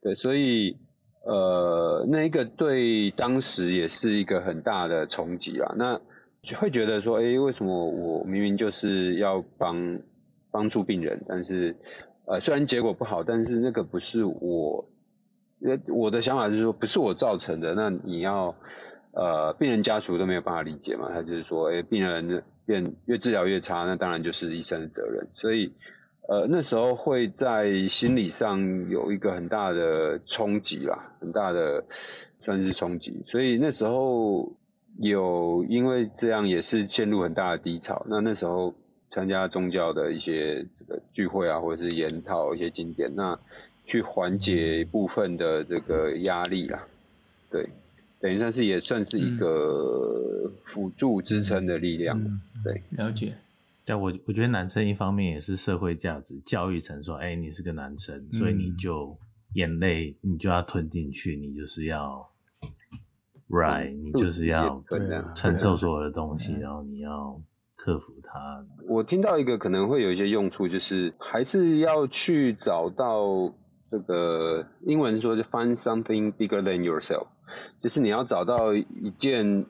[0.00, 0.76] 对，所以
[1.24, 5.74] 呃，那一个对当时也是一个很大的冲击啊。
[5.76, 6.00] 那
[6.42, 9.98] 就会觉得说，哎、欸，为什么我明明就是要帮
[10.52, 11.74] 帮助病人，但是
[12.26, 14.88] 呃，虽然结果不好，但是那个不是我，
[15.88, 18.54] 我的想法是说，不是我造成的，那你要。
[19.16, 25.26] 呃，病人家属都没有办法理解嘛，他就是说，哎，病人变越治疗越差，那当然就是医生的责任。
[25.32, 25.72] 所以，
[26.28, 31.82] 呃，那时候会在心理上有一个很大的冲击啦，很大的
[32.42, 33.22] 算是冲击。
[33.24, 34.52] 所以那时候
[34.98, 38.04] 有因为这样也是陷入很大的低潮。
[38.10, 38.74] 那那时候
[39.10, 43.38] 参加宗教的一些这个聚会啊，或者是研讨一些经典，那
[43.86, 46.84] 去缓解部分的这个压力啦，
[47.50, 47.66] 对。
[48.26, 53.36] 等于算是也算是一个辅助支撑的力量，嗯、对，了解。
[53.84, 59.16] 但我我觉得男生一方面也是社会价值教育成说，哎、欸，你是个男生，嗯、所以你就
[59.54, 62.28] 眼泪你就要吞进去，你就是要
[63.48, 64.82] ，right，你就是要
[65.36, 67.40] 承受所有的东西，然后你要
[67.76, 68.66] 克服它。
[68.88, 73.54] 我听到一个可能会有一些用处，就是还是要去找到
[73.88, 77.28] 这个英文说就 find something bigger than yourself。
[77.80, 79.66] 就是你要找到一件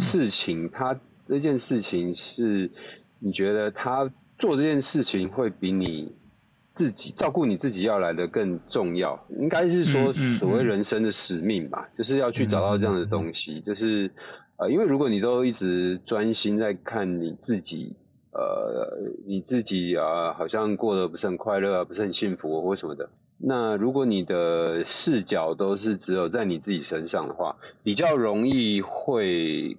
[0.00, 2.70] 事情，他这件事情是
[3.18, 6.12] 你觉得他做这件事情会比你
[6.74, 14.10] 自己照顾你自己要来的更重要，应该是说所谓人生的使命吧，就是要去找到这样的东西，就是
[14.56, 17.94] 呃，因为如果你都一直专心在看你自己，
[18.32, 23.08] 呃，你自己啊，好像过得不是很快乐啊，不是很幸福或什么的。
[23.38, 29.76] 那如果你的视角都是只有在你自己身上的话，比较容易会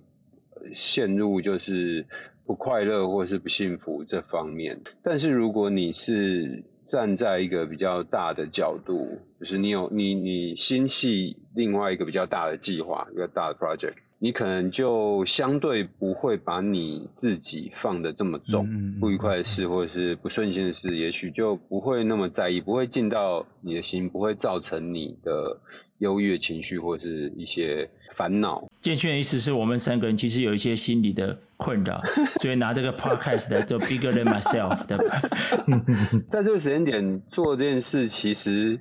[0.75, 2.05] 陷入就是
[2.45, 4.81] 不快乐或是不幸福这方面。
[5.03, 13.95] 但是如果你是站在一个比较大的角度，就是你有你你心系另外一个比较大的计划，一个大的 project。
[14.19, 18.67] 你可能就相对不会把你自己放的这么重，
[18.99, 25.59] 不愉快的事或者是不顺心的事，也许就不会那么在意，不会进到你的心，不会造成你的
[25.99, 28.67] 忧郁情绪或是一些烦恼。
[28.81, 32.01] 建勋的意思是我们三个人其实有一些心理的困扰，
[32.41, 34.97] 所以拿这个 podcast 来做 bigger than myself 的。
[36.31, 38.79] 在这个时间点做这件事，其实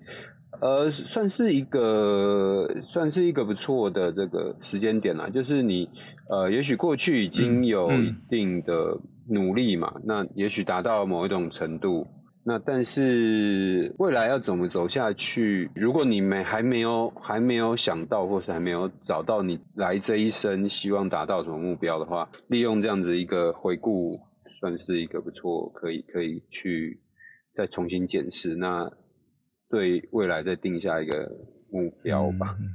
[0.61, 5.29] 呃算是一个算是一个不错的这个时间点啦。
[5.31, 5.89] 就是你
[6.29, 8.99] 呃也许过去已经有一定的
[9.29, 12.07] 努力嘛，嗯嗯、那也许达到某一种程度。
[12.49, 15.69] 那但是未来要怎么走下去？
[15.75, 24.21] 如果你没还没有还没有想到，或是还没有找到你来这一生希望达到什么目标的话，利用这样子一个回顾，
[24.61, 27.01] 算是一个不错，可以可以去
[27.57, 28.93] 再重新检视，那
[29.69, 31.31] 对未来再定下一个
[31.71, 32.57] 目标吧。
[32.61, 32.75] 嗯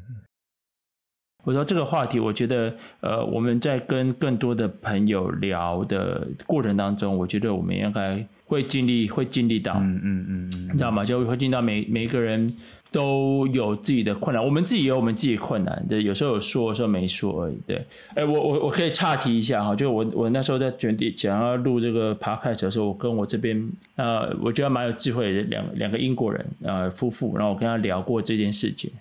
[1.43, 11.03] 我说这个话题，我觉得，呃，我们在跟更多的朋友聊的过程当中，我觉得我们应该会尽力，会尽力到，嗯嗯嗯，你知道吗？
[11.03, 12.55] 就会尽到每每一个人
[12.91, 17.85] 都有自己的困难，我们自己有我们自己困难，对，有时候有说，有时候没说而已，对。
[18.13, 28.91] 哎，我我我可以岔题一下哈，就我我那时候在准备想要录这个 podcast 的时候，我跟我这边呃，我觉得蛮有智慧的两两个英国人呃夫妇，然后我跟他聊过这件事情。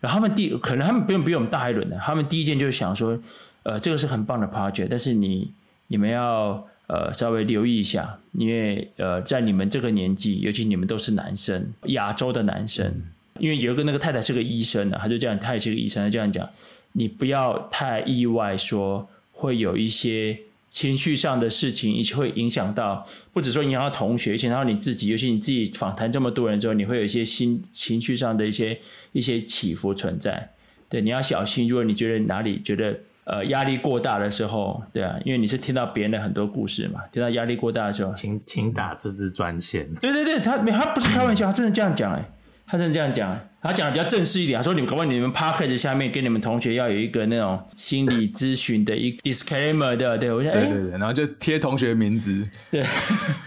[0.00, 3.18] 然后他们第可能他们不用比我们大一轮的，他们第一件就是想说，
[3.62, 5.50] 呃，这个是很棒的 project，但是你
[5.88, 13.02] 你们要呃稍微留意一下，因为呃在你们这个年纪，尤其你们都是男生，亚洲的男生，
[13.40, 16.48] 因为有一个那个太太是个医生的，他就这样，他也是个医生，他这样讲，
[16.92, 20.38] 你不要太意外说会有一些。
[20.72, 25.08] 情绪上的事情，一起会影响到，不只说影响到同学，影响到你自己。
[25.08, 28.78] 尤其你自己访谈这么多人之后，你会有一些心情绪上的一些
[29.10, 30.50] 一些起伏存在。
[30.88, 31.66] 对，你要小心。
[31.66, 39.92] 如果你觉得哪里觉得呃压力过大的时候，对啊，因为你是听到别人的很多故事嘛，听到压力过大的时候，请请打这支专线。
[39.96, 42.24] 对对对，他他不是开玩笑，他真的这样讲哎。
[42.70, 44.56] 他是这样讲，他讲的比较正式一点。
[44.56, 52.42] 他说：“你们，搞不好你们 Podcast 下面跟你们同学要有一个那种心理咨询的一个 disclaimer 的，对，我想，对对对，然后就贴同学名字。
[52.70, 52.84] 对，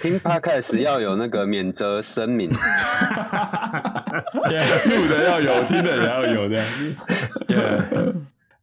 [0.01, 2.49] 听 Podcast 要有那个免责声明。
[4.49, 6.61] 对，录的要有，听的也要有的。
[7.47, 7.57] 对，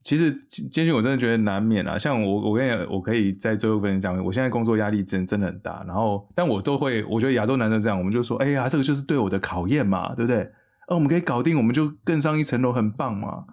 [0.03, 1.99] 其实建勋我真的觉得难免啊。
[1.99, 5.85] 像我，我跟你，我可以在最后跟你讲，我现在工作压力真真的很大。
[5.87, 10.43] 然后，但我都会，我觉得亚洲男生这样，我们就说，哎呀，这个就是对我的考验嘛，对不对？
[10.89, 13.45] 哦，我们可以搞定，我们就更上一层楼，很棒嘛。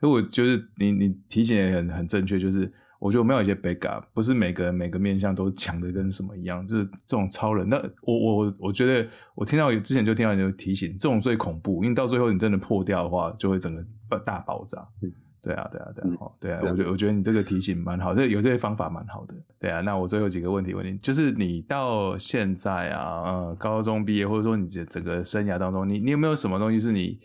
[0.00, 7.68] 所以我就是你，你提醒也很很正确，就是我觉得我们有一些 backup，不是每个人每个面向都强的跟什么一样，就是这种超人。
[7.68, 14.84] 那我我我觉得我听到之前就听到你就提醒，这种最恐怖，因为到最后你真的破掉的话，就会整个大爆炸。
[15.02, 15.12] 嗯
[15.42, 19.34] 对啊，对啊，对啊，好、嗯，对啊，我觉得我觉得你这个提醒蛮好，这有这些方法蛮好的。
[19.58, 27.18] 对啊，那我最后几个问题问你，就是你到现在啊，呃，高中毕业或者说你这整个生涯当中，你你有没有什么东西是你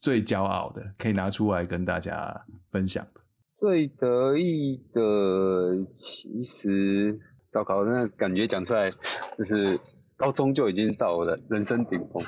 [0.00, 2.34] 最骄傲的，可以拿出来跟大家
[2.72, 3.20] 分享的？
[3.60, 7.18] 最得意的，其实
[7.52, 8.90] 糟糕，那感觉讲出来
[9.38, 9.78] 就是。
[10.20, 12.22] 高中就已经到我的人生顶峰，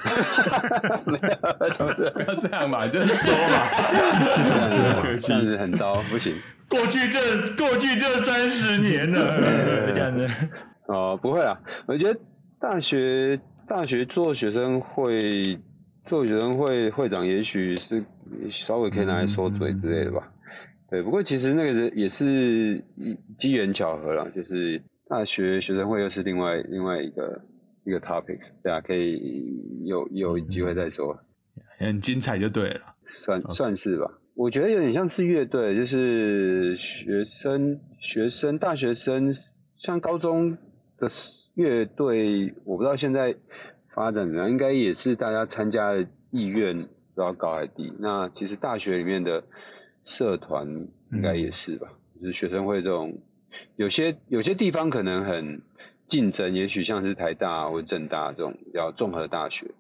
[1.05, 3.69] 没有，就是不要这样嘛，就是说嘛，
[4.33, 4.67] 是什么？
[4.71, 5.17] 是什么？
[5.19, 6.35] 这样子很糟，不行。
[6.71, 7.21] 过去这
[7.55, 10.27] 过去这三十年了，这样子。
[10.89, 12.19] 哦，不会啊，我觉得
[12.59, 13.39] 大学
[13.69, 15.21] 大学做学生会
[16.07, 18.03] 做学生会会长，也许是
[18.67, 20.33] 稍微可以拿来说嘴之类的吧。
[20.91, 22.83] 对，不过其实那个人也是
[23.39, 27.39] 机缘巧合啦，就是大学学生会又是另外另外一个。
[27.85, 31.19] 一个 topic，对啊，可以有有机会再说，
[31.79, 34.21] 很精彩就对了，算算是吧。
[34.35, 39.35] 我觉得有点像是乐队，就是学生学生大学生，
[39.79, 40.57] 像高中
[40.97, 41.11] 的
[41.55, 43.35] 乐队，我不知道现在
[43.93, 47.93] 发展怎么样，应该也是大家参加的意愿比较高还低。
[47.99, 49.43] 那其实大学里面的
[50.05, 53.19] 社团应该也是吧，嗯、就是学生会这种，
[53.75, 55.63] 有些有些地方可能很。
[56.13, 59.71] 竞争也许像是台大或政大这种比较综合大学，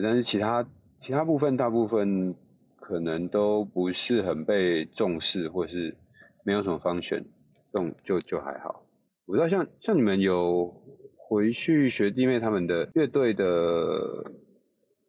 [0.00, 0.64] 但是其他
[1.02, 2.36] 其他部分大部分
[2.78, 5.96] 可能都不是很被重视，或是
[6.44, 7.24] 没有什么方选，
[7.72, 8.84] 这种就就还好。
[9.26, 10.72] 我知道像像你们有
[11.16, 14.30] 回去学弟妹他们的乐队的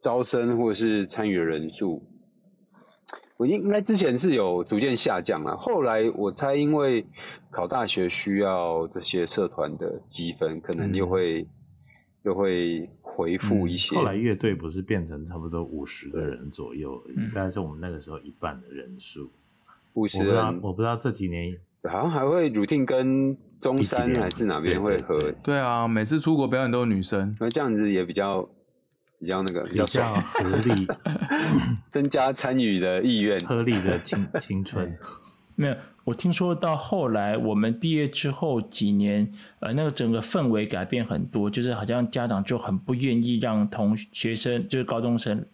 [0.02, 2.09] 招生或者是参与的人数。
[3.40, 7.06] 我应应该之前是有逐渐下降了，后来我猜因为
[7.50, 11.46] 考大学需要这些社团的积分，可能又会、嗯、
[12.24, 13.96] 又会回复一些。
[13.96, 19.30] 后来乐队不是变成差不多五十个人左右而已，嗯、但是我们那个时候一半的人数，
[19.94, 25.18] 五十人我，我不知道这几年好像还会 routine 跟中山还是哪边会合。
[25.42, 28.46] 对啊，每次出国表演都是女生，那这样子也比较
[29.20, 30.88] 比较那个比较合理，
[31.92, 34.96] 增加参与的意愿，合理的青青春。
[35.56, 45.44] 没有，我听说到后来我们毕业之后几年，呃，那个整个氛围改变很多，就是好像家长就很不愿意让同学生，就是高中生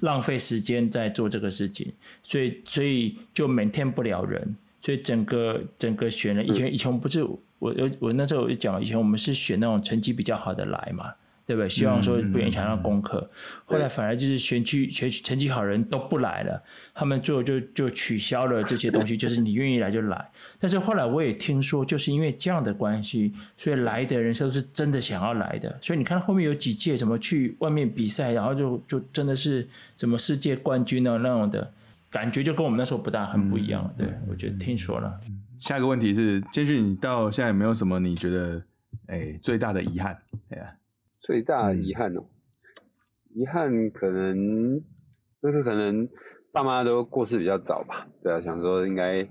[0.00, 1.92] 浪费时间在做这个事情，
[2.22, 11.12] 所以所以就 maintain 不了人，所以整个整个选了以前以前不是我我我那时候有讲，以前我们是选那种成绩比较好的来嘛。
[11.44, 11.68] 对不对？
[11.68, 16.62] 希望说不影响到功课，嗯嗯嗯、后来反而就是选区学成绩好人都不来了，
[16.94, 20.30] 他们最后就就取消了这些东西，就是你愿意来就来。
[20.58, 25.76] 但是后来我也听说，就是因为这样的关系，所以来的人都是真的想要来的。
[25.80, 31.72] 所以你看后面有几届什么去外面比赛，然后就就真的是什么世界冠军啊那种的
[32.08, 33.92] 感觉，就跟我们那时候不大很不一样。
[33.98, 35.18] 对，我觉得听说了。
[35.58, 38.62] 下一个问题是，建勋，你到现在有没有什么你觉得
[39.06, 40.16] 哎最大的遗憾？
[40.50, 40.72] 哎呀。
[41.22, 42.24] 最大的遗憾哦，
[43.32, 44.80] 遗憾可能
[45.40, 46.08] 就是可能
[46.52, 49.26] 爸妈都过世比较早吧，对啊，想说应该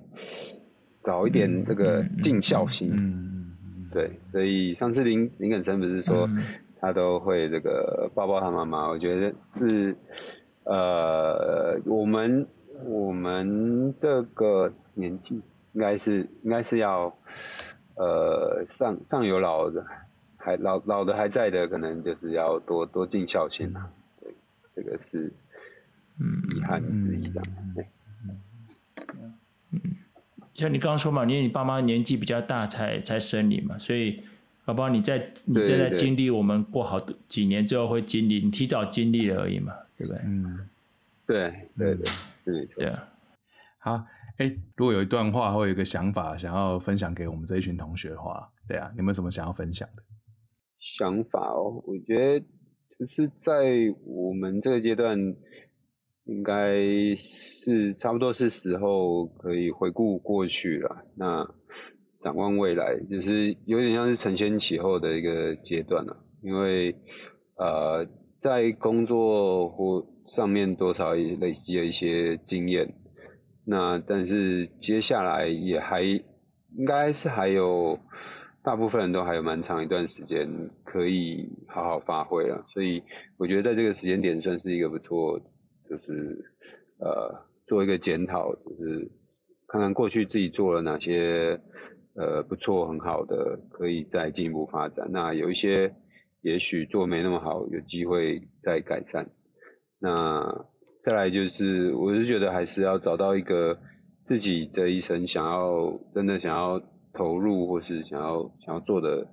[1.03, 6.29] 早一点这个尽孝心，嗯嗯对，所以上次林林肯生不是说
[6.79, 9.95] 他都会这个抱抱他妈妈，我觉得是
[10.63, 12.47] 呃我们
[12.85, 15.41] 我们这个年纪
[15.73, 17.13] 应该是应该是要
[17.95, 19.85] 呃上上有老的。
[20.43, 23.89] 还老老的还在的，可能就是要多多尽孝心啊。
[24.19, 24.33] 对，
[24.75, 25.31] 这个是
[26.19, 27.43] 嗯遗憾之一这样。
[27.75, 27.85] 对，
[29.71, 29.79] 嗯，
[30.53, 34.21] 像你刚刚说嘛，因为你爸妈年纪比较大才才生你嘛，所以
[34.65, 40.21] 宝宝你在你正在经历我们过好几年之后会经历，你提早经历了而已嘛，对不对？
[40.25, 40.69] 嗯，
[41.25, 42.05] 对对对，
[42.43, 43.07] 对对啊。
[43.79, 44.05] 好，
[44.37, 50.03] 哎，如果有一段话或有一个想法想要分享给我们这一群同学的话，对啊，你有没有什么想要分享的？
[51.01, 52.45] 想法哦，我觉得
[52.99, 55.17] 就是在我们这个阶段，
[56.25, 56.75] 应该
[57.65, 61.03] 是差不多是时候可以回顾过去了。
[61.17, 61.49] 那
[62.23, 66.17] 展望未来，就是有点像是承先启后的一个阶段了。
[66.43, 66.95] 因为
[67.57, 68.05] 呃，
[68.43, 72.93] 在工作或上面多少也累积了一些经验，
[73.65, 77.97] 那但是接下来也还应该是还有。
[78.64, 80.47] 大部分人都还有蛮长一段时间
[80.84, 83.01] 可以好好发挥了，所以
[83.38, 85.39] 我觉得在这个时间点算是一个不错，
[85.89, 86.45] 就是
[86.99, 89.09] 呃做一个检讨，就是
[89.68, 91.59] 看看过去自己做了哪些
[92.16, 95.07] 呃不错很好的，可以再进一步发展。
[95.09, 95.95] 那有一些
[96.43, 99.32] 也许做没那么好，有机会再改善。
[99.99, 100.66] 那
[101.03, 103.80] 再来就是，我是觉得还是要找到一个
[104.28, 106.80] 自己这一生想要真的想要。
[107.14, 109.28] 投入或是想要想要做的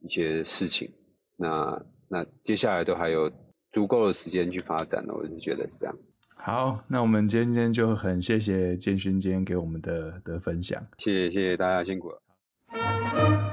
[0.00, 0.90] 一些事情，
[1.36, 3.30] 那那接下来都还有
[3.72, 5.96] 足够的时间去发展了，我是觉得是这样。
[6.36, 13.49] 好，那我们今天就很谢谢建勋今天给我们的的分享，谢谢谢谢大家辛苦了。